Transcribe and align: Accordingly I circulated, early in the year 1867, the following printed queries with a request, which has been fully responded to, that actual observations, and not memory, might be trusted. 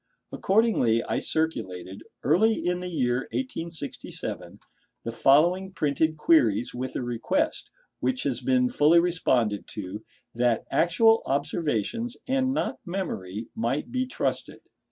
Accordingly 0.31 1.03
I 1.03 1.19
circulated, 1.19 2.01
early 2.23 2.55
in 2.55 2.79
the 2.79 2.89
year 2.89 3.27
1867, 3.33 4.59
the 5.03 5.11
following 5.11 5.73
printed 5.73 6.17
queries 6.17 6.73
with 6.73 6.95
a 6.95 7.03
request, 7.03 7.69
which 7.99 8.23
has 8.23 8.41
been 8.41 8.67
fully 8.67 8.99
responded 8.99 9.67
to, 9.73 10.03
that 10.33 10.65
actual 10.71 11.21
observations, 11.27 12.17
and 12.27 12.51
not 12.51 12.79
memory, 12.83 13.49
might 13.55 13.91
be 13.91 14.07
trusted. 14.07 14.61